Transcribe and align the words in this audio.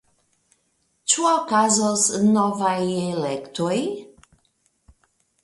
Ĉu 1.13 1.27
okazos 1.31 2.07
novaj 2.31 2.73
elektoj? 3.03 3.77